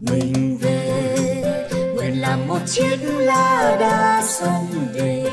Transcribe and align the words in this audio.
mình 0.00 0.56
về. 0.60 1.14
Nguyện 1.94 2.20
làm 2.20 2.48
một 2.48 2.58
chiếc 2.66 2.96
lá 3.02 3.76
đa 3.80 4.22
sông 4.26 4.66
về. 4.94 5.24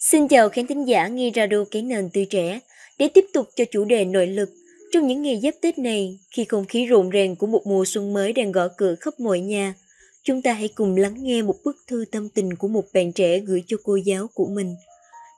Xin 0.00 0.28
chào 0.28 0.48
khán 0.48 0.66
thính 0.66 0.88
giả 0.88 1.08
nghe 1.08 1.30
radio 1.34 1.64
cái 1.70 1.82
nền 1.82 2.10
tươi 2.12 2.26
trẻ. 2.30 2.60
Để 2.98 3.08
tiếp 3.08 3.24
tục 3.32 3.48
cho 3.56 3.64
chủ 3.70 3.84
đề 3.84 4.04
nội 4.04 4.26
lực, 4.26 4.48
trong 4.92 5.06
những 5.06 5.22
ngày 5.22 5.40
giáp 5.42 5.54
Tết 5.60 5.78
này, 5.78 6.18
khi 6.30 6.44
không 6.44 6.64
khí 6.64 6.86
rộn 6.86 7.10
ràng 7.10 7.36
của 7.36 7.46
một 7.46 7.66
mùa 7.66 7.84
xuân 7.84 8.12
mới 8.12 8.32
đang 8.32 8.52
gõ 8.52 8.68
cửa 8.76 8.94
khắp 9.00 9.20
mọi 9.20 9.40
nhà, 9.40 9.74
chúng 10.22 10.42
ta 10.42 10.52
hãy 10.52 10.68
cùng 10.68 10.96
lắng 10.96 11.14
nghe 11.18 11.42
một 11.42 11.56
bức 11.64 11.76
thư 11.86 12.04
tâm 12.12 12.28
tình 12.28 12.56
của 12.56 12.68
một 12.68 12.84
bạn 12.94 13.12
trẻ 13.12 13.38
gửi 13.38 13.62
cho 13.66 13.76
cô 13.84 13.96
giáo 13.96 14.26
của 14.34 14.46
mình. 14.46 14.74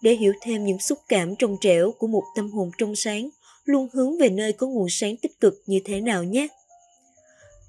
Để 0.03 0.15
hiểu 0.15 0.33
thêm 0.43 0.65
những 0.65 0.79
xúc 0.79 0.99
cảm 1.09 1.37
trong 1.37 1.57
trẻo 1.61 1.93
của 1.99 2.07
một 2.07 2.23
tâm 2.37 2.51
hồn 2.51 2.71
trong 2.79 2.97
sáng, 2.97 3.29
luôn 3.65 3.89
hướng 3.93 4.19
về 4.19 4.29
nơi 4.29 4.53
có 4.53 4.67
nguồn 4.67 4.87
sáng 4.91 5.17
tích 5.17 5.41
cực 5.41 5.63
như 5.67 5.81
thế 5.85 6.01
nào 6.01 6.25
nhé. 6.25 6.49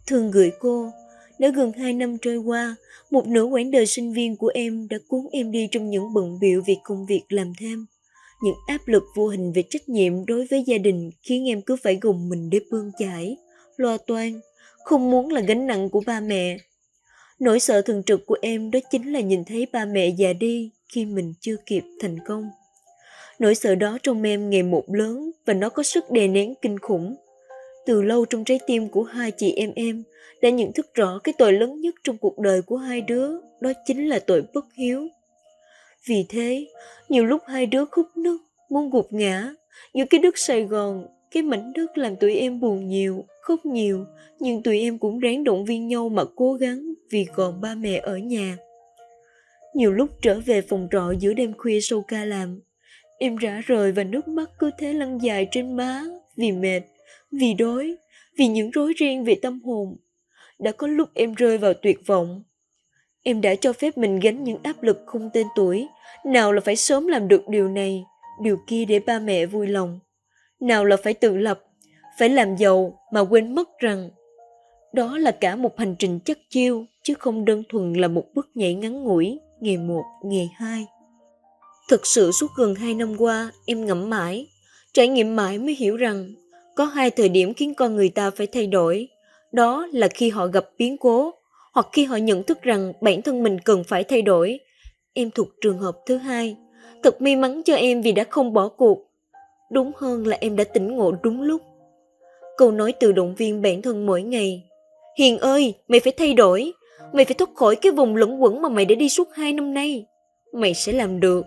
Thường 0.07 0.31
gửi 0.31 0.51
cô, 0.59 0.91
đã 1.39 1.49
gần 1.55 1.71
hai 1.71 1.93
năm 1.93 2.17
trôi 2.21 2.37
qua, 2.37 2.75
một 3.11 3.27
nửa 3.27 3.43
quãng 3.43 3.71
đời 3.71 3.85
sinh 3.85 4.13
viên 4.13 4.35
của 4.37 4.51
em 4.53 4.87
đã 4.89 4.97
cuốn 5.07 5.21
em 5.31 5.51
đi 5.51 5.67
trong 5.71 5.89
những 5.89 6.13
bận 6.13 6.39
biệu 6.39 6.61
việc 6.67 6.77
công 6.83 7.05
việc 7.05 7.21
làm 7.29 7.53
thêm. 7.59 7.85
Những 8.43 8.55
áp 8.67 8.87
lực 8.87 9.03
vô 9.15 9.27
hình 9.27 9.53
về 9.53 9.63
trách 9.69 9.89
nhiệm 9.89 10.25
đối 10.25 10.47
với 10.51 10.63
gia 10.67 10.77
đình 10.77 11.11
khiến 11.21 11.47
em 11.47 11.61
cứ 11.61 11.75
phải 11.83 11.97
gồng 12.01 12.29
mình 12.29 12.49
để 12.49 12.59
bươn 12.71 12.91
chải, 12.99 13.37
lo 13.77 13.97
toan, 13.97 14.39
không 14.83 15.11
muốn 15.11 15.29
là 15.29 15.41
gánh 15.41 15.67
nặng 15.67 15.89
của 15.89 16.01
ba 16.05 16.19
mẹ. 16.19 16.57
Nỗi 17.39 17.59
sợ 17.59 17.81
thường 17.81 18.03
trực 18.03 18.25
của 18.25 18.37
em 18.41 18.71
đó 18.71 18.79
chính 18.91 19.13
là 19.13 19.19
nhìn 19.19 19.45
thấy 19.45 19.67
ba 19.73 19.85
mẹ 19.85 20.07
già 20.07 20.33
đi 20.33 20.71
khi 20.93 21.05
mình 21.05 21.33
chưa 21.39 21.55
kịp 21.65 21.83
thành 22.01 22.17
công. 22.27 22.49
Nỗi 23.39 23.55
sợ 23.55 23.75
đó 23.75 23.97
trong 24.03 24.23
em 24.23 24.49
ngày 24.49 24.63
một 24.63 24.83
lớn 24.87 25.31
và 25.45 25.53
nó 25.53 25.69
có 25.69 25.83
sức 25.83 26.11
đè 26.11 26.27
nén 26.27 26.53
kinh 26.61 26.79
khủng. 26.79 27.15
Từ 27.87 28.01
lâu 28.01 28.25
trong 28.25 28.43
trái 28.43 28.59
tim 28.67 28.89
của 28.89 29.03
hai 29.03 29.31
chị 29.31 29.53
em 29.53 29.71
em 29.75 30.03
đã 30.41 30.49
nhận 30.49 30.73
thức 30.73 30.93
rõ 30.93 31.19
cái 31.23 31.33
tội 31.37 31.53
lớn 31.53 31.81
nhất 31.81 31.95
trong 32.03 32.17
cuộc 32.17 32.39
đời 32.39 32.61
của 32.61 32.77
hai 32.77 33.01
đứa, 33.01 33.31
đó 33.61 33.71
chính 33.85 34.09
là 34.09 34.19
tội 34.19 34.43
bất 34.53 34.65
hiếu. 34.73 35.07
Vì 36.07 36.25
thế, 36.29 36.67
nhiều 37.09 37.25
lúc 37.25 37.41
hai 37.47 37.65
đứa 37.65 37.85
khúc 37.85 38.05
nức, 38.17 38.41
muốn 38.69 38.89
gục 38.89 39.13
ngã, 39.13 39.53
giữa 39.93 40.05
cái 40.09 40.19
đất 40.19 40.37
Sài 40.37 40.63
Gòn, 40.63 41.07
cái 41.31 41.43
mảnh 41.43 41.73
đất 41.75 41.97
làm 41.97 42.15
tụi 42.15 42.35
em 42.35 42.59
buồn 42.59 42.87
nhiều, 42.87 43.25
khóc 43.41 43.65
nhiều, 43.65 44.05
nhưng 44.39 44.63
tụi 44.63 44.79
em 44.79 44.97
cũng 44.97 45.19
ráng 45.19 45.43
động 45.43 45.65
viên 45.65 45.87
nhau 45.87 46.09
mà 46.09 46.23
cố 46.35 46.53
gắng 46.53 46.93
vì 47.11 47.25
còn 47.35 47.61
ba 47.61 47.75
mẹ 47.75 48.01
ở 48.03 48.17
nhà. 48.17 48.57
Nhiều 49.75 49.93
lúc 49.93 50.09
trở 50.21 50.39
về 50.39 50.61
phòng 50.61 50.87
trọ 50.91 51.11
giữa 51.19 51.33
đêm 51.33 51.53
khuya 51.57 51.79
sau 51.81 52.01
ca 52.01 52.25
làm, 52.25 52.59
Em 53.19 53.35
rã 53.35 53.61
rời 53.65 53.91
và 53.91 54.03
nước 54.03 54.27
mắt 54.27 54.49
cứ 54.59 54.71
thế 54.77 54.93
lăn 54.93 55.17
dài 55.21 55.47
trên 55.51 55.77
má 55.77 56.03
vì 56.35 56.51
mệt, 56.51 56.81
vì 57.31 57.53
đói, 57.53 57.95
vì 58.37 58.47
những 58.47 58.71
rối 58.71 58.93
ren 58.99 59.23
về 59.23 59.35
tâm 59.41 59.61
hồn. 59.63 59.97
Đã 60.59 60.71
có 60.71 60.87
lúc 60.87 61.09
em 61.13 61.33
rơi 61.33 61.57
vào 61.57 61.73
tuyệt 61.73 61.99
vọng. 62.05 62.43
Em 63.23 63.41
đã 63.41 63.55
cho 63.55 63.73
phép 63.73 63.97
mình 63.97 64.19
gánh 64.19 64.43
những 64.43 64.57
áp 64.63 64.83
lực 64.83 65.03
không 65.05 65.29
tên 65.33 65.47
tuổi, 65.55 65.87
nào 66.25 66.53
là 66.53 66.61
phải 66.61 66.75
sớm 66.75 67.07
làm 67.07 67.27
được 67.27 67.47
điều 67.47 67.69
này, 67.69 68.03
điều 68.43 68.57
kia 68.67 68.85
để 68.85 68.99
ba 68.99 69.19
mẹ 69.19 69.45
vui 69.45 69.67
lòng. 69.67 69.99
Nào 70.59 70.85
là 70.85 70.97
phải 71.03 71.13
tự 71.13 71.37
lập, 71.37 71.63
phải 72.19 72.29
làm 72.29 72.55
giàu 72.55 72.99
mà 73.13 73.21
quên 73.21 73.55
mất 73.55 73.79
rằng 73.79 74.09
đó 74.93 75.17
là 75.17 75.31
cả 75.31 75.55
một 75.55 75.79
hành 75.79 75.95
trình 75.99 76.19
chất 76.19 76.39
chiêu 76.49 76.85
chứ 77.03 77.13
không 77.19 77.45
đơn 77.45 77.63
thuần 77.69 77.93
là 77.93 78.07
một 78.07 78.25
bước 78.33 78.49
nhảy 78.55 78.73
ngắn 78.73 79.03
ngủi, 79.03 79.39
ngày 79.61 79.77
một, 79.77 80.03
ngày 80.23 80.51
hai. 80.55 80.85
Thực 81.89 82.05
sự 82.05 82.31
suốt 82.31 82.47
gần 82.57 82.75
hai 82.75 82.93
năm 82.93 83.15
qua, 83.17 83.51
em 83.65 83.85
ngẫm 83.85 84.09
mãi, 84.09 84.47
trải 84.93 85.07
nghiệm 85.07 85.35
mãi 85.35 85.57
mới 85.57 85.75
hiểu 85.75 85.97
rằng 85.97 86.33
có 86.77 86.85
hai 86.85 87.11
thời 87.11 87.29
điểm 87.29 87.53
khiến 87.53 87.73
con 87.73 87.95
người 87.95 88.09
ta 88.09 88.31
phải 88.31 88.47
thay 88.47 88.67
đổi. 88.67 89.07
Đó 89.51 89.87
là 89.91 90.07
khi 90.07 90.29
họ 90.29 90.47
gặp 90.47 90.65
biến 90.77 90.97
cố, 90.97 91.31
hoặc 91.73 91.87
khi 91.93 92.05
họ 92.05 92.15
nhận 92.15 92.43
thức 92.43 92.61
rằng 92.61 92.93
bản 93.01 93.21
thân 93.21 93.43
mình 93.43 93.59
cần 93.59 93.83
phải 93.83 94.03
thay 94.03 94.21
đổi. 94.21 94.59
Em 95.13 95.31
thuộc 95.31 95.47
trường 95.61 95.77
hợp 95.77 95.97
thứ 96.05 96.17
hai. 96.17 96.55
Thật 97.03 97.21
may 97.21 97.35
mắn 97.35 97.61
cho 97.65 97.75
em 97.75 98.01
vì 98.01 98.11
đã 98.11 98.23
không 98.29 98.53
bỏ 98.53 98.67
cuộc. 98.67 99.11
Đúng 99.71 99.91
hơn 99.95 100.27
là 100.27 100.37
em 100.41 100.55
đã 100.55 100.63
tỉnh 100.63 100.95
ngộ 100.95 101.11
đúng 101.23 101.41
lúc. 101.41 101.61
Câu 102.57 102.71
nói 102.71 102.93
từ 102.99 103.11
động 103.11 103.35
viên 103.35 103.61
bản 103.61 103.81
thân 103.81 104.05
mỗi 104.05 104.21
ngày. 104.21 104.63
Hiền 105.17 105.37
ơi, 105.37 105.73
mày 105.87 105.99
phải 105.99 106.13
thay 106.17 106.33
đổi. 106.33 106.73
Mày 107.13 107.25
phải 107.25 107.33
thoát 107.33 107.49
khỏi 107.55 107.75
cái 107.75 107.91
vùng 107.91 108.15
lẫn 108.15 108.43
quẩn 108.43 108.61
mà 108.61 108.69
mày 108.69 108.85
đã 108.85 108.95
đi 108.95 109.09
suốt 109.09 109.29
hai 109.33 109.53
năm 109.53 109.73
nay. 109.73 110.05
Mày 110.53 110.73
sẽ 110.73 110.91
làm 110.91 111.19
được. 111.19 111.45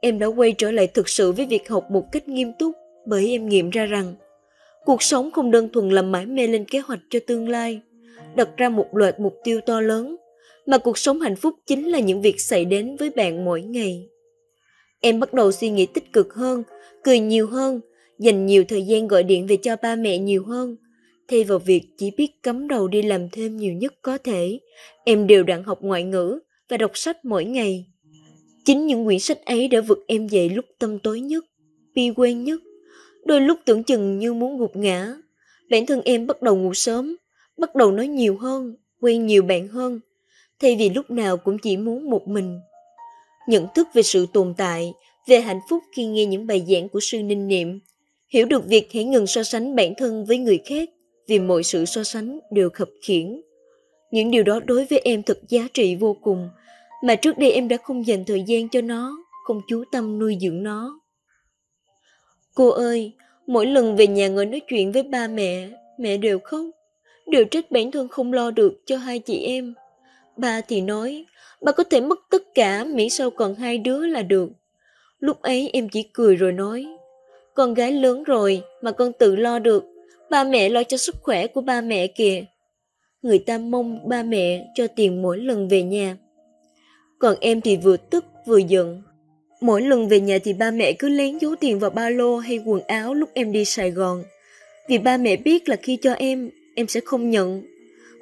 Em 0.00 0.18
đã 0.18 0.26
quay 0.26 0.52
trở 0.52 0.70
lại 0.70 0.86
thực 0.86 1.08
sự 1.08 1.32
với 1.32 1.46
việc 1.46 1.68
học 1.68 1.90
một 1.90 2.04
cách 2.12 2.28
nghiêm 2.28 2.52
túc 2.58 2.72
bởi 3.06 3.28
em 3.28 3.48
nghiệm 3.48 3.70
ra 3.70 3.86
rằng 3.86 4.14
cuộc 4.84 5.02
sống 5.02 5.30
không 5.30 5.50
đơn 5.50 5.68
thuần 5.72 5.90
là 5.90 6.02
mãi 6.02 6.26
mê 6.26 6.46
lên 6.46 6.64
kế 6.64 6.78
hoạch 6.78 7.00
cho 7.10 7.18
tương 7.26 7.48
lai, 7.48 7.80
đặt 8.36 8.48
ra 8.56 8.68
một 8.68 8.86
loạt 8.92 9.20
mục 9.20 9.34
tiêu 9.44 9.60
to 9.66 9.80
lớn, 9.80 10.16
mà 10.66 10.78
cuộc 10.78 10.98
sống 10.98 11.20
hạnh 11.20 11.36
phúc 11.36 11.54
chính 11.66 11.88
là 11.88 12.00
những 12.00 12.22
việc 12.22 12.40
xảy 12.40 12.64
đến 12.64 12.96
với 12.96 13.10
bạn 13.10 13.44
mỗi 13.44 13.62
ngày. 13.62 14.08
Em 15.00 15.20
bắt 15.20 15.34
đầu 15.34 15.52
suy 15.52 15.68
nghĩ 15.70 15.86
tích 15.86 16.12
cực 16.12 16.34
hơn, 16.34 16.62
cười 17.04 17.18
nhiều 17.20 17.46
hơn, 17.46 17.80
dành 18.18 18.46
nhiều 18.46 18.64
thời 18.68 18.82
gian 18.82 19.08
gọi 19.08 19.22
điện 19.22 19.46
về 19.46 19.56
cho 19.56 19.76
ba 19.82 19.96
mẹ 19.96 20.18
nhiều 20.18 20.44
hơn. 20.44 20.76
Thay 21.28 21.44
vào 21.44 21.58
việc 21.58 21.82
chỉ 21.98 22.10
biết 22.16 22.42
cắm 22.42 22.68
đầu 22.68 22.88
đi 22.88 23.02
làm 23.02 23.28
thêm 23.32 23.56
nhiều 23.56 23.72
nhất 23.72 23.94
có 24.02 24.18
thể, 24.18 24.58
em 25.04 25.26
đều 25.26 25.42
đặn 25.42 25.64
học 25.64 25.78
ngoại 25.82 26.04
ngữ 26.04 26.38
và 26.68 26.76
đọc 26.76 26.90
sách 26.94 27.24
mỗi 27.24 27.44
ngày. 27.44 27.86
Chính 28.64 28.86
những 28.86 29.04
quyển 29.04 29.18
sách 29.18 29.44
ấy 29.44 29.68
đã 29.68 29.80
vực 29.80 29.98
em 30.06 30.28
dậy 30.28 30.50
lúc 30.50 30.64
tâm 30.78 30.98
tối 30.98 31.20
nhất, 31.20 31.44
bi 31.94 32.10
quen 32.16 32.44
nhất, 32.44 32.60
đôi 33.26 33.40
lúc 33.40 33.58
tưởng 33.64 33.82
chừng 33.82 34.18
như 34.18 34.34
muốn 34.34 34.58
gục 34.58 34.76
ngã. 34.76 35.14
Bản 35.70 35.86
thân 35.86 36.00
em 36.04 36.26
bắt 36.26 36.42
đầu 36.42 36.56
ngủ 36.56 36.74
sớm, 36.74 37.16
bắt 37.58 37.74
đầu 37.74 37.92
nói 37.92 38.08
nhiều 38.08 38.36
hơn, 38.38 38.76
quen 39.00 39.26
nhiều 39.26 39.42
bạn 39.42 39.68
hơn, 39.68 40.00
thay 40.60 40.76
vì 40.76 40.90
lúc 40.90 41.10
nào 41.10 41.36
cũng 41.36 41.58
chỉ 41.58 41.76
muốn 41.76 42.10
một 42.10 42.28
mình. 42.28 42.60
Nhận 43.48 43.66
thức 43.74 43.88
về 43.94 44.02
sự 44.02 44.26
tồn 44.32 44.54
tại, 44.56 44.92
về 45.26 45.40
hạnh 45.40 45.60
phúc 45.70 45.82
khi 45.96 46.06
nghe 46.06 46.26
những 46.26 46.46
bài 46.46 46.64
giảng 46.68 46.88
của 46.88 47.00
sư 47.00 47.22
Ninh 47.22 47.48
Niệm, 47.48 47.80
hiểu 48.28 48.46
được 48.46 48.66
việc 48.66 48.92
hãy 48.92 49.04
ngừng 49.04 49.26
so 49.26 49.42
sánh 49.42 49.76
bản 49.76 49.94
thân 49.98 50.24
với 50.24 50.38
người 50.38 50.58
khác 50.64 50.90
vì 51.28 51.38
mọi 51.38 51.62
sự 51.62 51.84
so 51.84 52.04
sánh 52.04 52.38
đều 52.50 52.70
khập 52.70 52.88
khiển. 53.02 53.40
Những 54.10 54.30
điều 54.30 54.42
đó 54.42 54.60
đối 54.60 54.84
với 54.84 54.98
em 54.98 55.22
thật 55.22 55.38
giá 55.48 55.68
trị 55.74 55.94
vô 55.94 56.16
cùng, 56.22 56.48
mà 57.04 57.14
trước 57.14 57.38
đây 57.38 57.52
em 57.52 57.68
đã 57.68 57.76
không 57.76 58.06
dành 58.06 58.24
thời 58.24 58.42
gian 58.42 58.68
cho 58.68 58.80
nó, 58.80 59.16
không 59.44 59.60
chú 59.68 59.84
tâm 59.92 60.18
nuôi 60.18 60.38
dưỡng 60.40 60.62
nó. 60.62 61.00
Cô 62.56 62.68
ơi, 62.68 63.12
mỗi 63.46 63.66
lần 63.66 63.96
về 63.96 64.06
nhà 64.06 64.28
ngồi 64.28 64.46
nói 64.46 64.60
chuyện 64.68 64.92
với 64.92 65.02
ba 65.02 65.28
mẹ, 65.28 65.68
mẹ 65.98 66.16
đều 66.16 66.38
khóc, 66.38 66.64
đều 67.26 67.44
trách 67.44 67.70
bản 67.70 67.90
thân 67.90 68.08
không 68.08 68.32
lo 68.32 68.50
được 68.50 68.72
cho 68.86 68.96
hai 68.96 69.18
chị 69.18 69.44
em. 69.44 69.74
Ba 70.36 70.60
thì 70.60 70.80
nói, 70.80 71.24
ba 71.60 71.72
có 71.72 71.84
thể 71.84 72.00
mất 72.00 72.18
tất 72.30 72.54
cả 72.54 72.84
miễn 72.84 73.08
sao 73.10 73.30
còn 73.30 73.54
hai 73.54 73.78
đứa 73.78 74.06
là 74.06 74.22
được. 74.22 74.48
Lúc 75.20 75.42
ấy 75.42 75.70
em 75.72 75.88
chỉ 75.88 76.02
cười 76.02 76.36
rồi 76.36 76.52
nói, 76.52 76.86
con 77.54 77.74
gái 77.74 77.92
lớn 77.92 78.22
rồi 78.22 78.62
mà 78.82 78.92
con 78.92 79.12
tự 79.12 79.36
lo 79.36 79.58
được, 79.58 79.84
ba 80.30 80.44
mẹ 80.44 80.68
lo 80.68 80.82
cho 80.82 80.96
sức 80.96 81.16
khỏe 81.22 81.46
của 81.46 81.60
ba 81.60 81.80
mẹ 81.80 82.06
kìa. 82.06 82.44
Người 83.22 83.38
ta 83.38 83.58
mong 83.58 84.08
ba 84.08 84.22
mẹ 84.22 84.66
cho 84.74 84.86
tiền 84.86 85.22
mỗi 85.22 85.38
lần 85.38 85.68
về 85.68 85.82
nhà 85.82 86.16
còn 87.18 87.36
em 87.40 87.60
thì 87.60 87.76
vừa 87.76 87.96
tức 87.96 88.24
vừa 88.46 88.58
giận. 88.58 89.02
Mỗi 89.66 89.82
lần 89.82 90.08
về 90.08 90.20
nhà 90.20 90.38
thì 90.44 90.52
ba 90.52 90.70
mẹ 90.70 90.92
cứ 90.92 91.08
lén 91.08 91.38
giấu 91.38 91.56
tiền 91.56 91.78
vào 91.78 91.90
ba 91.90 92.10
lô 92.10 92.36
hay 92.36 92.60
quần 92.64 92.80
áo 92.86 93.14
lúc 93.14 93.30
em 93.34 93.52
đi 93.52 93.64
Sài 93.64 93.90
Gòn. 93.90 94.24
Vì 94.88 94.98
ba 94.98 95.16
mẹ 95.16 95.36
biết 95.36 95.68
là 95.68 95.76
khi 95.76 95.96
cho 95.96 96.12
em, 96.12 96.50
em 96.74 96.86
sẽ 96.88 97.00
không 97.04 97.30
nhận. 97.30 97.62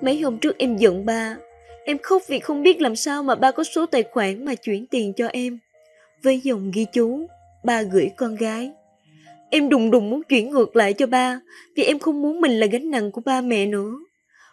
Mấy 0.01 0.21
hôm 0.21 0.39
trước 0.39 0.59
em 0.59 0.77
giận 0.77 1.07
ba. 1.07 1.37
Em 1.85 1.99
khóc 1.99 2.23
vì 2.29 2.39
không 2.39 2.63
biết 2.63 2.81
làm 2.81 2.97
sao 2.97 3.23
mà 3.23 3.35
ba 3.35 3.51
có 3.51 3.65
số 3.65 3.87
tài 3.87 4.03
khoản 4.03 4.45
mà 4.45 4.55
chuyển 4.55 4.87
tiền 4.87 5.13
cho 5.13 5.27
em. 5.27 5.59
Với 6.23 6.41
dòng 6.41 6.71
ghi 6.75 6.87
chú, 6.93 7.27
ba 7.65 7.83
gửi 7.83 8.11
con 8.17 8.35
gái. 8.35 8.71
Em 9.51 9.69
đùng 9.69 9.91
đùng 9.91 10.11
muốn 10.11 10.23
chuyển 10.23 10.51
ngược 10.51 10.77
lại 10.77 10.93
cho 10.93 11.07
ba, 11.07 11.41
vì 11.77 11.83
em 11.83 11.99
không 11.99 12.23
muốn 12.23 12.41
mình 12.41 12.61
là 12.61 12.67
gánh 12.67 12.91
nặng 12.91 13.11
của 13.11 13.21
ba 13.25 13.41
mẹ 13.41 13.67
nữa. 13.67 13.93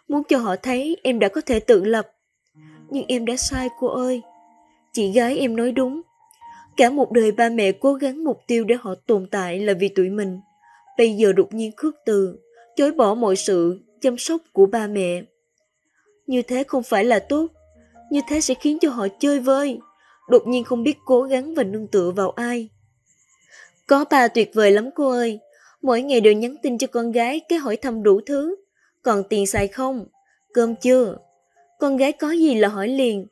Muốn 0.08 0.22
cho 0.28 0.38
họ 0.38 0.56
thấy 0.56 0.96
em 1.02 1.18
đã 1.18 1.28
có 1.28 1.40
thể 1.40 1.60
tự 1.60 1.84
lập. 1.84 2.12
Nhưng 2.90 3.04
em 3.08 3.24
đã 3.24 3.36
sai 3.36 3.68
cô 3.78 3.86
ơi. 3.86 4.22
Chị 4.92 5.12
gái 5.12 5.38
em 5.38 5.56
nói 5.56 5.72
đúng. 5.72 6.02
Cả 6.76 6.90
một 6.90 7.12
đời 7.12 7.32
ba 7.32 7.48
mẹ 7.48 7.72
cố 7.72 7.94
gắng 7.94 8.24
mục 8.24 8.40
tiêu 8.46 8.64
để 8.64 8.74
họ 8.80 8.94
tồn 9.06 9.26
tại 9.30 9.58
là 9.58 9.72
vì 9.72 9.88
tụi 9.88 10.10
mình. 10.10 10.40
Bây 10.98 11.14
giờ 11.14 11.32
đột 11.32 11.54
nhiên 11.54 11.72
khước 11.76 11.94
từ, 12.06 12.38
chối 12.76 12.92
bỏ 12.92 13.14
mọi 13.14 13.36
sự 13.36 13.80
chăm 14.00 14.18
sóc 14.18 14.42
của 14.52 14.66
ba 14.66 14.86
mẹ. 14.86 15.22
Như 16.26 16.42
thế 16.42 16.64
không 16.64 16.82
phải 16.82 17.04
là 17.04 17.18
tốt. 17.18 17.46
Như 18.10 18.20
thế 18.28 18.40
sẽ 18.40 18.54
khiến 18.54 18.78
cho 18.80 18.90
họ 18.90 19.06
chơi 19.18 19.40
vơi, 19.40 19.78
đột 20.28 20.46
nhiên 20.46 20.64
không 20.64 20.82
biết 20.82 20.98
cố 21.04 21.22
gắng 21.22 21.54
và 21.54 21.62
nương 21.62 21.86
tựa 21.86 22.10
vào 22.10 22.30
ai. 22.30 22.68
Có 23.86 24.04
ba 24.10 24.28
tuyệt 24.28 24.50
vời 24.54 24.70
lắm 24.70 24.90
cô 24.94 25.10
ơi. 25.10 25.38
Mỗi 25.82 26.02
ngày 26.02 26.20
đều 26.20 26.32
nhắn 26.32 26.56
tin 26.62 26.78
cho 26.78 26.86
con 26.86 27.12
gái 27.12 27.40
cái 27.48 27.58
hỏi 27.58 27.76
thăm 27.76 28.02
đủ 28.02 28.20
thứ. 28.26 28.56
Còn 29.02 29.22
tiền 29.28 29.46
xài 29.46 29.68
không? 29.68 30.06
Cơm 30.52 30.74
chưa? 30.76 31.16
Con 31.78 31.96
gái 31.96 32.12
có 32.12 32.30
gì 32.30 32.54
là 32.54 32.68
hỏi 32.68 32.88
liền. 32.88 33.26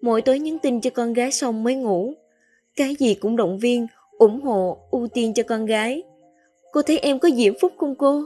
Mỗi 0.00 0.22
tối 0.22 0.38
nhắn 0.38 0.58
tin 0.58 0.80
cho 0.80 0.90
con 0.90 1.12
gái 1.12 1.32
xong 1.32 1.64
mới 1.64 1.74
ngủ. 1.74 2.14
Cái 2.76 2.96
gì 2.98 3.14
cũng 3.14 3.36
động 3.36 3.58
viên, 3.58 3.86
ủng 4.18 4.40
hộ, 4.40 4.78
ưu 4.90 5.08
tiên 5.08 5.34
cho 5.34 5.42
con 5.42 5.66
gái. 5.66 6.02
Cô 6.72 6.82
thấy 6.82 6.98
em 6.98 7.18
có 7.18 7.30
diễm 7.30 7.54
phúc 7.60 7.72
không 7.78 7.94
cô? 7.94 8.24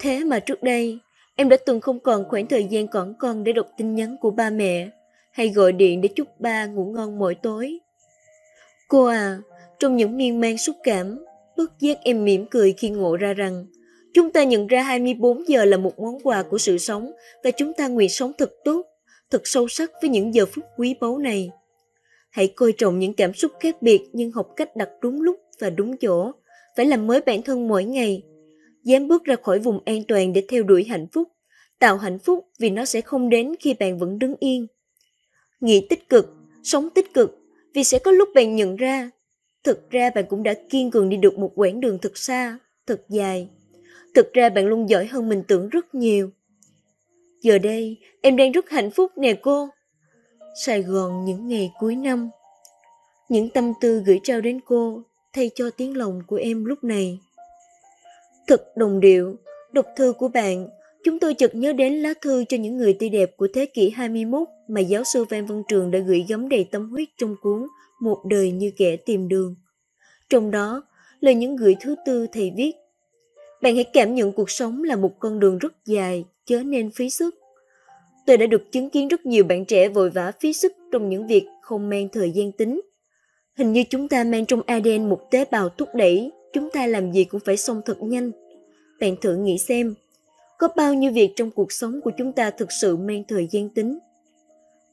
Thế 0.00 0.24
mà 0.24 0.38
trước 0.38 0.62
đây, 0.62 0.98
em 1.36 1.48
đã 1.48 1.56
từng 1.66 1.80
không 1.80 2.00
còn 2.00 2.24
khoảng 2.28 2.46
thời 2.46 2.64
gian 2.64 2.88
còn 2.88 3.14
con 3.18 3.44
để 3.44 3.52
đọc 3.52 3.66
tin 3.76 3.94
nhắn 3.94 4.16
của 4.20 4.30
ba 4.30 4.50
mẹ, 4.50 4.88
hay 5.32 5.48
gọi 5.48 5.72
điện 5.72 6.00
để 6.00 6.08
chúc 6.08 6.40
ba 6.40 6.66
ngủ 6.66 6.84
ngon 6.84 7.18
mỗi 7.18 7.34
tối. 7.34 7.78
Cô 8.88 9.04
à, 9.04 9.38
trong 9.78 9.96
những 9.96 10.16
miên 10.16 10.40
man 10.40 10.58
xúc 10.58 10.76
cảm, 10.82 11.24
bất 11.56 11.80
giác 11.80 11.98
em 12.02 12.24
mỉm 12.24 12.46
cười 12.50 12.72
khi 12.72 12.90
ngộ 12.90 13.16
ra 13.16 13.34
rằng 13.34 13.66
chúng 14.14 14.30
ta 14.30 14.44
nhận 14.44 14.66
ra 14.66 14.82
24 14.82 15.48
giờ 15.48 15.64
là 15.64 15.76
một 15.76 15.98
món 15.98 16.20
quà 16.22 16.42
của 16.42 16.58
sự 16.58 16.78
sống 16.78 17.12
và 17.44 17.50
chúng 17.50 17.72
ta 17.72 17.88
nguyện 17.88 18.08
sống 18.08 18.32
thật 18.38 18.52
tốt, 18.64 18.86
thật 19.30 19.42
sâu 19.44 19.68
sắc 19.68 19.90
với 20.00 20.10
những 20.10 20.34
giờ 20.34 20.46
phút 20.46 20.64
quý 20.76 20.94
báu 21.00 21.18
này. 21.18 21.50
Hãy 22.34 22.48
coi 22.48 22.72
trọng 22.72 22.98
những 22.98 23.12
cảm 23.12 23.34
xúc 23.34 23.52
khác 23.60 23.82
biệt 23.82 24.02
nhưng 24.12 24.32
học 24.32 24.52
cách 24.56 24.76
đặt 24.76 24.88
đúng 25.00 25.22
lúc 25.22 25.40
và 25.58 25.70
đúng 25.70 25.96
chỗ, 25.96 26.32
phải 26.76 26.86
làm 26.86 27.06
mới 27.06 27.20
bản 27.20 27.42
thân 27.42 27.68
mỗi 27.68 27.84
ngày. 27.84 28.22
Dám 28.84 29.08
bước 29.08 29.24
ra 29.24 29.36
khỏi 29.42 29.58
vùng 29.58 29.80
an 29.84 30.02
toàn 30.08 30.32
để 30.32 30.42
theo 30.48 30.62
đuổi 30.62 30.84
hạnh 30.84 31.06
phúc, 31.12 31.28
tạo 31.78 31.96
hạnh 31.96 32.18
phúc 32.18 32.48
vì 32.58 32.70
nó 32.70 32.84
sẽ 32.84 33.00
không 33.00 33.28
đến 33.28 33.54
khi 33.60 33.74
bạn 33.74 33.98
vẫn 33.98 34.18
đứng 34.18 34.34
yên. 34.40 34.66
Nghĩ 35.60 35.86
tích 35.90 36.08
cực, 36.08 36.34
sống 36.62 36.88
tích 36.90 37.14
cực, 37.14 37.38
vì 37.74 37.84
sẽ 37.84 37.98
có 37.98 38.10
lúc 38.10 38.28
bạn 38.34 38.56
nhận 38.56 38.76
ra, 38.76 39.10
thực 39.64 39.90
ra 39.90 40.10
bạn 40.10 40.24
cũng 40.28 40.42
đã 40.42 40.54
kiên 40.70 40.90
cường 40.90 41.08
đi 41.08 41.16
được 41.16 41.38
một 41.38 41.52
quãng 41.54 41.80
đường 41.80 41.98
thật 42.02 42.18
xa, 42.18 42.58
thật 42.86 43.04
dài. 43.08 43.48
Thực 44.14 44.32
ra 44.32 44.48
bạn 44.48 44.66
luôn 44.66 44.88
giỏi 44.88 45.06
hơn 45.06 45.28
mình 45.28 45.42
tưởng 45.48 45.68
rất 45.68 45.94
nhiều. 45.94 46.30
Giờ 47.42 47.58
đây, 47.58 47.96
em 48.22 48.36
đang 48.36 48.52
rất 48.52 48.70
hạnh 48.70 48.90
phúc 48.90 49.12
nè 49.16 49.34
cô. 49.42 49.68
Sài 50.54 50.82
Gòn 50.82 51.24
những 51.24 51.48
ngày 51.48 51.72
cuối 51.78 51.96
năm. 51.96 52.30
Những 53.28 53.48
tâm 53.50 53.72
tư 53.80 54.02
gửi 54.06 54.20
trao 54.22 54.40
đến 54.40 54.60
cô 54.64 55.02
thay 55.32 55.50
cho 55.54 55.70
tiếng 55.70 55.96
lòng 55.96 56.22
của 56.26 56.36
em 56.36 56.64
lúc 56.64 56.84
này. 56.84 57.18
Thật 58.46 58.76
đồng 58.76 59.00
điệu, 59.00 59.36
đọc 59.72 59.86
thư 59.96 60.12
của 60.12 60.28
bạn, 60.28 60.68
chúng 61.04 61.18
tôi 61.18 61.34
chợt 61.34 61.54
nhớ 61.54 61.72
đến 61.72 61.94
lá 61.94 62.14
thư 62.22 62.44
cho 62.48 62.56
những 62.56 62.76
người 62.76 62.96
tươi 63.00 63.08
đẹp 63.08 63.36
của 63.36 63.48
thế 63.54 63.66
kỷ 63.66 63.90
21 63.90 64.48
mà 64.68 64.80
giáo 64.80 65.04
sư 65.04 65.24
Phan 65.30 65.46
Văn 65.46 65.62
Trường 65.68 65.90
đã 65.90 65.98
gửi 65.98 66.24
gắm 66.28 66.48
đầy 66.48 66.68
tâm 66.70 66.90
huyết 66.90 67.08
trong 67.18 67.36
cuốn 67.42 67.66
Một 68.00 68.18
đời 68.28 68.50
như 68.50 68.72
kẻ 68.76 68.96
tìm 68.96 69.28
đường. 69.28 69.56
Trong 70.28 70.50
đó, 70.50 70.82
lời 71.20 71.34
những 71.34 71.56
gửi 71.56 71.76
thứ 71.80 71.94
tư 72.06 72.26
thầy 72.32 72.52
viết 72.56 72.72
Bạn 73.62 73.74
hãy 73.74 73.84
cảm 73.84 74.14
nhận 74.14 74.32
cuộc 74.32 74.50
sống 74.50 74.84
là 74.84 74.96
một 74.96 75.12
con 75.18 75.40
đường 75.40 75.58
rất 75.58 75.72
dài, 75.86 76.24
chớ 76.46 76.62
nên 76.62 76.90
phí 76.90 77.10
sức. 77.10 77.34
Tôi 78.26 78.36
đã 78.36 78.46
được 78.46 78.72
chứng 78.72 78.90
kiến 78.90 79.08
rất 79.08 79.26
nhiều 79.26 79.44
bạn 79.44 79.64
trẻ 79.64 79.88
vội 79.88 80.10
vã 80.10 80.32
phí 80.40 80.52
sức 80.52 80.72
trong 80.92 81.08
những 81.08 81.26
việc 81.26 81.46
không 81.62 81.88
mang 81.88 82.08
thời 82.12 82.30
gian 82.30 82.52
tính. 82.52 82.80
Hình 83.56 83.72
như 83.72 83.84
chúng 83.90 84.08
ta 84.08 84.24
mang 84.24 84.46
trong 84.46 84.62
ADN 84.66 85.08
một 85.08 85.30
tế 85.30 85.44
bào 85.50 85.68
thúc 85.68 85.88
đẩy, 85.94 86.32
chúng 86.52 86.70
ta 86.70 86.86
làm 86.86 87.12
gì 87.12 87.24
cũng 87.24 87.40
phải 87.44 87.56
xong 87.56 87.80
thật 87.84 88.02
nhanh. 88.02 88.30
Bạn 89.00 89.16
thử 89.20 89.36
nghĩ 89.36 89.58
xem, 89.58 89.94
có 90.58 90.68
bao 90.76 90.94
nhiêu 90.94 91.12
việc 91.12 91.32
trong 91.36 91.50
cuộc 91.50 91.72
sống 91.72 92.00
của 92.00 92.10
chúng 92.18 92.32
ta 92.32 92.50
thực 92.50 92.72
sự 92.72 92.96
mang 92.96 93.22
thời 93.28 93.48
gian 93.50 93.68
tính? 93.68 93.98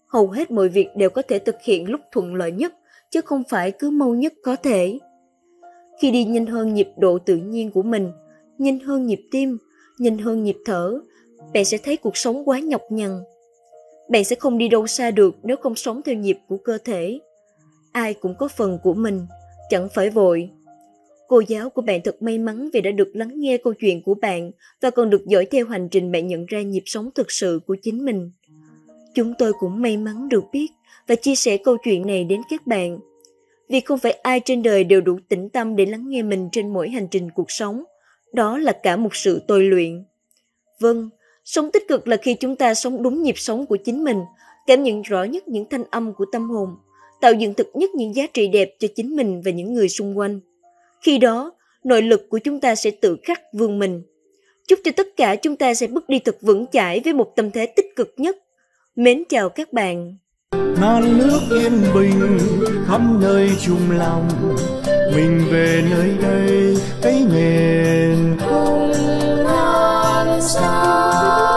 Hầu 0.07 0.27
hết 0.27 0.51
mọi 0.51 0.69
việc 0.69 0.87
đều 0.95 1.09
có 1.09 1.21
thể 1.21 1.39
thực 1.39 1.55
hiện 1.63 1.89
lúc 1.89 2.01
thuận 2.11 2.35
lợi 2.35 2.51
nhất, 2.51 2.73
chứ 3.11 3.21
không 3.21 3.43
phải 3.49 3.71
cứ 3.71 3.89
mau 3.89 4.13
nhất 4.15 4.33
có 4.43 4.55
thể. 4.55 4.99
Khi 6.01 6.11
đi 6.11 6.25
nhanh 6.25 6.45
hơn 6.45 6.73
nhịp 6.73 6.89
độ 6.97 7.17
tự 7.19 7.35
nhiên 7.35 7.71
của 7.71 7.83
mình, 7.83 8.11
nhanh 8.57 8.79
hơn 8.79 9.05
nhịp 9.05 9.21
tim, 9.31 9.57
nhanh 9.97 10.17
hơn 10.17 10.43
nhịp 10.43 10.57
thở, 10.65 11.01
bạn 11.53 11.65
sẽ 11.65 11.77
thấy 11.77 11.97
cuộc 11.97 12.17
sống 12.17 12.49
quá 12.49 12.59
nhọc 12.59 12.81
nhằn. 12.89 13.19
Bạn 14.09 14.23
sẽ 14.23 14.35
không 14.35 14.57
đi 14.57 14.67
đâu 14.67 14.87
xa 14.87 15.11
được 15.11 15.35
nếu 15.43 15.57
không 15.57 15.75
sống 15.75 16.01
theo 16.05 16.15
nhịp 16.15 16.37
của 16.47 16.57
cơ 16.57 16.77
thể. 16.85 17.19
Ai 17.91 18.13
cũng 18.13 18.35
có 18.39 18.47
phần 18.47 18.79
của 18.83 18.93
mình, 18.93 19.27
chẳng 19.69 19.87
phải 19.93 20.09
vội. 20.09 20.49
Cô 21.27 21.41
giáo 21.47 21.69
của 21.69 21.81
bạn 21.81 22.01
thật 22.03 22.21
may 22.21 22.37
mắn 22.37 22.69
vì 22.73 22.81
đã 22.81 22.91
được 22.91 23.11
lắng 23.13 23.31
nghe 23.35 23.57
câu 23.57 23.73
chuyện 23.73 24.03
của 24.03 24.13
bạn 24.13 24.51
và 24.81 24.89
còn 24.89 25.09
được 25.09 25.25
dõi 25.27 25.45
theo 25.45 25.65
hành 25.65 25.89
trình 25.89 26.11
bạn 26.11 26.27
nhận 26.27 26.45
ra 26.45 26.61
nhịp 26.61 26.83
sống 26.85 27.09
thực 27.15 27.31
sự 27.31 27.59
của 27.67 27.75
chính 27.81 28.05
mình. 28.05 28.31
Chúng 29.13 29.33
tôi 29.37 29.53
cũng 29.59 29.81
may 29.81 29.97
mắn 29.97 30.29
được 30.29 30.43
biết 30.51 30.71
và 31.07 31.15
chia 31.15 31.35
sẻ 31.35 31.57
câu 31.57 31.77
chuyện 31.83 32.07
này 32.07 32.23
đến 32.23 32.41
các 32.49 32.67
bạn. 32.67 32.99
Vì 33.69 33.79
không 33.79 33.99
phải 33.99 34.11
ai 34.11 34.39
trên 34.45 34.63
đời 34.63 34.83
đều 34.83 35.01
đủ 35.01 35.19
tĩnh 35.29 35.49
tâm 35.49 35.75
để 35.75 35.85
lắng 35.85 36.09
nghe 36.09 36.21
mình 36.21 36.49
trên 36.51 36.73
mỗi 36.73 36.89
hành 36.89 37.07
trình 37.11 37.29
cuộc 37.35 37.51
sống. 37.51 37.83
Đó 38.33 38.57
là 38.57 38.71
cả 38.83 38.95
một 38.95 39.15
sự 39.15 39.41
tôi 39.47 39.63
luyện. 39.63 40.03
Vâng, 40.79 41.09
Sống 41.45 41.71
tích 41.71 41.87
cực 41.87 42.07
là 42.07 42.17
khi 42.17 42.33
chúng 42.33 42.55
ta 42.55 42.73
sống 42.73 43.03
đúng 43.03 43.23
nhịp 43.23 43.37
sống 43.37 43.65
của 43.65 43.75
chính 43.75 44.03
mình, 44.03 44.21
cảm 44.67 44.83
nhận 44.83 45.01
rõ 45.01 45.23
nhất 45.23 45.47
những 45.47 45.65
thanh 45.69 45.83
âm 45.91 46.13
của 46.13 46.25
tâm 46.31 46.49
hồn, 46.49 46.69
tạo 47.21 47.33
dựng 47.33 47.53
thực 47.53 47.67
nhất 47.73 47.89
những 47.95 48.15
giá 48.15 48.27
trị 48.33 48.47
đẹp 48.47 48.75
cho 48.79 48.87
chính 48.95 49.15
mình 49.15 49.41
và 49.45 49.51
những 49.51 49.73
người 49.73 49.89
xung 49.89 50.17
quanh. 50.17 50.39
Khi 51.01 51.17
đó, 51.17 51.51
nội 51.83 52.01
lực 52.01 52.29
của 52.29 52.37
chúng 52.37 52.59
ta 52.59 52.75
sẽ 52.75 52.91
tự 52.91 53.17
khắc 53.23 53.41
vươn 53.53 53.79
mình. 53.79 54.03
Chúc 54.67 54.79
cho 54.83 54.91
tất 54.97 55.07
cả 55.17 55.35
chúng 55.35 55.55
ta 55.55 55.73
sẽ 55.73 55.87
bước 55.87 56.09
đi 56.09 56.19
thật 56.19 56.37
vững 56.41 56.65
chãi 56.71 57.01
với 57.03 57.13
một 57.13 57.35
tâm 57.35 57.51
thế 57.51 57.65
tích 57.65 57.95
cực 57.95 58.13
nhất. 58.17 58.37
Mến 58.95 59.23
chào 59.29 59.49
các 59.49 59.73
bạn. 59.73 60.17
non 60.81 61.17
nước 61.17 61.39
yên 61.51 61.81
bình 61.93 62.37
khắp 62.87 63.01
nơi 63.21 63.49
chung 63.65 63.91
lòng 63.91 64.27
mình 65.15 65.41
về 65.51 65.83
nơi 65.91 66.09
đây 66.21 66.77
cái 67.01 67.23
miền 67.33 68.37
không 68.39 68.80
non 70.41 70.49
xa 70.49 71.50